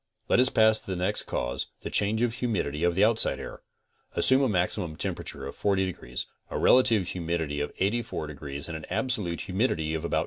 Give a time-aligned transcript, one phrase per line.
[0.29, 3.39] Let us pass to the next cause, the change of the humidity of the outside
[3.39, 3.61] air.
[4.15, 8.87] Assume a maximum temperature of 40 degrees, a relative humidity of 84 degrees and an
[8.89, 10.19] absolute humidity of about 2.